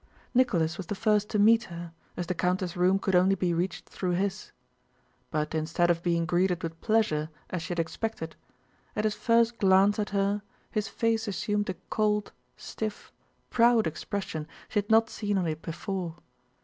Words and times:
Nicholas 0.33 0.77
was 0.79 0.87
the 0.87 0.95
first 0.95 1.29
to 1.29 1.37
meet 1.37 1.65
her, 1.65 1.93
as 2.17 2.25
the 2.25 2.33
countess' 2.33 2.75
room 2.75 2.97
could 2.97 3.13
only 3.13 3.35
be 3.35 3.53
reached 3.53 3.87
through 3.87 4.13
his. 4.15 4.51
But 5.29 5.53
instead 5.53 5.91
of 5.91 6.01
being 6.01 6.25
greeted 6.25 6.63
with 6.63 6.81
pleasure 6.81 7.29
as 7.51 7.61
she 7.61 7.69
had 7.69 7.77
expected, 7.77 8.35
at 8.95 9.03
his 9.03 9.13
first 9.13 9.59
glance 9.59 9.99
at 9.99 10.09
her 10.09 10.41
his 10.71 10.87
face 10.87 11.27
assumed 11.27 11.69
a 11.69 11.75
cold, 11.91 12.31
stiff, 12.57 13.11
proud 13.51 13.85
expression 13.85 14.47
she 14.69 14.79
had 14.79 14.89
not 14.89 15.11
seen 15.11 15.37
on 15.37 15.45
it 15.45 15.61
before. 15.61 16.15